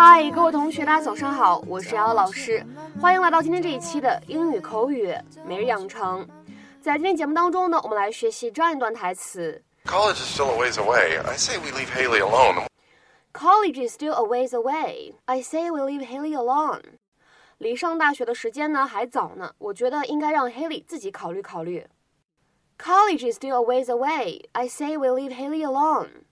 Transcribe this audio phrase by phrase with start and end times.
[0.00, 2.64] 嗨，各位同学，大家早上好，我是瑶瑶老师，
[3.00, 6.26] 欢迎来到今天这一期的英语口语每日养成。
[6.80, 11.20] 在今天节目当中呢，我们来学习这样一段台词：College is still a ways away.
[11.22, 12.66] I say we leave Haley alone.
[13.32, 15.14] College is still a ways away.
[15.26, 16.82] I say we leave Haley alone.
[17.58, 21.86] 离上大学的时间呢还早呢，我觉得应该让 Haley 自己考虑考虑。
[22.78, 24.44] College is still a ways away.
[24.52, 26.24] I say we leave Haley alone.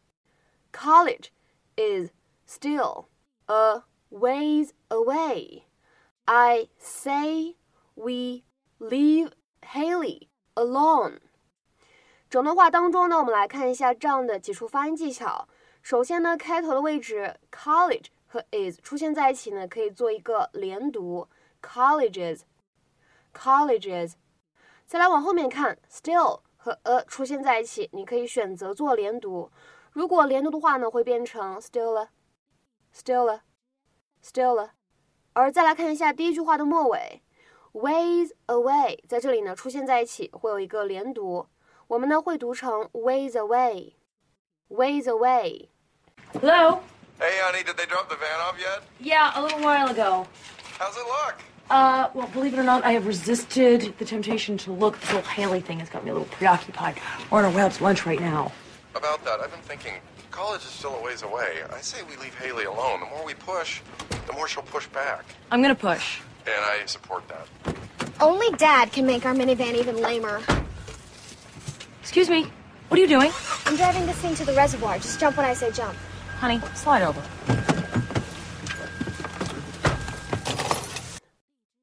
[0.72, 1.28] College
[1.76, 2.10] is
[2.46, 3.06] still
[3.48, 5.64] a ways away.
[6.24, 7.56] I say
[7.94, 8.42] we
[8.78, 9.32] leave
[9.62, 11.20] Haley alone.
[12.30, 15.46] 整段话当中呢，我们来看一下这样的几处发音技巧。
[15.82, 21.28] 首先呢，开头的位置 college 和 is 出现在一起呢，可以做一个连读，
[21.60, 24.14] colleges，colleges。
[24.86, 29.50] 再来往后面看，still 和 a 出现在一起，你可以选择做连读。
[29.92, 31.60] 如果连读的话呢，会变成
[34.22, 34.70] still，still，still。
[35.32, 37.22] 而再来看一下第一句话的末尾，
[37.72, 41.48] ways away，在这里呢出现在一起，会有一个连读，
[41.88, 46.80] 我们呢会读成 ways away，ways away。Hello?
[47.18, 48.82] Hey, honey, did they drop the van off yet?
[49.00, 50.26] Yeah, a little while ago.
[50.78, 51.36] How's it look?
[51.70, 54.98] Uh, well, believe it or not, I have resisted the temptation to look.
[55.00, 56.96] This whole Haley thing has got me a little preoccupied.
[57.30, 58.52] We're on our way out to lunch right now.
[58.94, 59.94] About that, I've been thinking.
[60.38, 61.62] College is still a ways away.
[61.70, 63.00] I say we leave Haley alone.
[63.00, 63.80] The more we push,
[64.26, 65.24] the more she'll push back.
[65.50, 66.20] I'm gonna push.
[66.46, 67.46] And I support that.
[68.20, 70.42] Only Dad can make our minivan even lamer.
[72.02, 72.50] Excuse me.
[72.88, 73.32] What are you doing?
[73.64, 74.98] I'm driving this thing to the reservoir.
[74.98, 75.94] Just jump when I say jump.
[76.40, 77.22] Honey, slide over.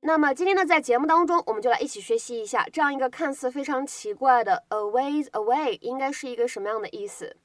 [0.03, 7.35] 那么今天呢，在节目当中，我们就来一起学习一下这样一个看似非常奇怪的 "a ways away" 应该是一个什么样的意思。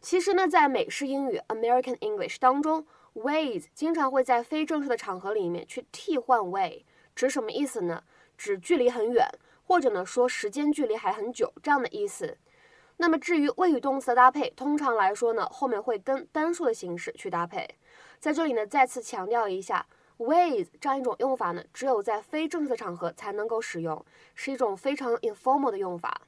[0.00, 6.84] 其实呢，在美式英语 American English 当中，ways 经常会在非正式的场合里面去替换 way，
[7.16, 8.04] 指什么意思呢？
[8.36, 9.28] 指距离很远，
[9.64, 12.38] 或者呢说时间距离还很久这样的意思。
[12.98, 17.68] 那么至于谓语动词的搭配，通常来说呢，后面会跟单数的形式去搭配。
[18.20, 24.04] 在这里呢，再次强调一下，with 这样一种用法呢，只有在非正式的场合才能够使用，
[24.34, 26.22] 是一种非常 informal 的用法。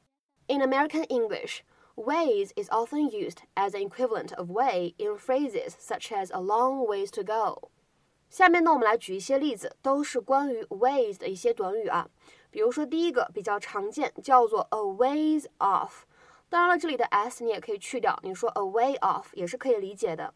[0.49, 1.61] In American English,
[2.00, 6.86] with is often used as an equivalent of way in phrases such as a long
[6.86, 7.70] ways to go。
[8.30, 12.10] 下面呢，我们来举一些例子，都是关于 with 的一些短语啊。
[12.50, 16.04] 比如说第一个比较常见，叫做 a ways off。
[16.50, 20.34] 当然了，这里的 s 你也可以去掉，你说 a way off 也是可以理解的。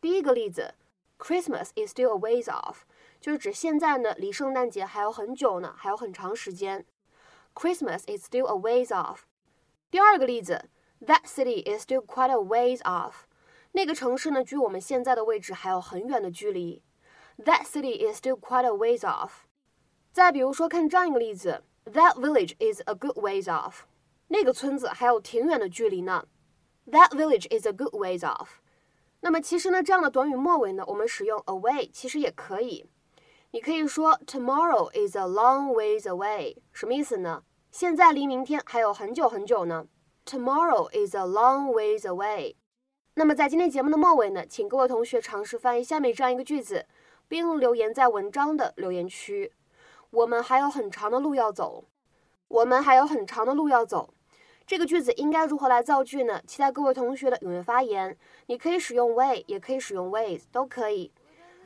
[0.00, 0.74] 第一个例子，
[1.18, 2.78] Christmas is still a ways off，
[3.20, 6.84] 就是指现在呢离圣诞节还有很久呢，还有很长时间。
[7.54, 9.20] Christmas is still a ways off。
[9.90, 10.68] 第二个例子
[11.04, 13.12] ，That city is still quite a ways off，
[13.72, 16.82] 那个城市呢距我们现在的位置还有很远的距离。
[17.38, 19.30] That city is still quite a ways off。
[20.12, 23.80] 再比如说，看这样一个例子，That village is a good ways off。
[24.28, 26.26] 那个村子还有挺远的距离呢。
[26.86, 28.48] That village is a good ways off。
[29.20, 32.86] 那么其实呢，这样的短语末尾呢，我们使用 away 其实也可以。
[33.50, 37.42] 你可以说 Tomorrow is a long ways away，什么意思呢？
[37.70, 39.86] 现在离明天还有很久很久呢。
[40.29, 42.53] Tomorrow is a long ways away。
[43.15, 46.85] 那么在今天节目的末尾呢，请各位同学尝试翻译下面这样一个句子，
[47.27, 49.51] 并留言在文章的留言区。
[50.11, 51.85] 我们还有很长的路要走。
[52.47, 54.13] 我们还有很长的路要走。
[54.67, 56.39] 这个句子应该如何来造句呢？
[56.45, 58.15] 期待各位同学的踊跃发言。
[58.45, 61.11] 你可以使用 way，也可以使用 ways，都可以。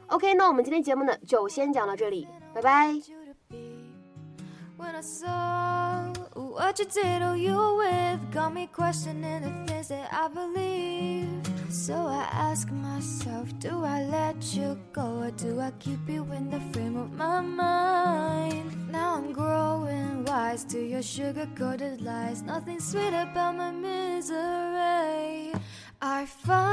[0.07, 2.93] OK，那我们今天节目呢就先讲到这里，拜拜。
[8.43, 11.29] Got me questioning the things that I believe.
[11.69, 16.49] So I ask myself, do I let you go or do I keep you in
[16.49, 18.91] the frame of my mind?
[18.91, 22.41] Now I'm growing wise to your sugar coated lies.
[22.41, 25.53] Nothing sweet about my misery.
[26.01, 26.72] I find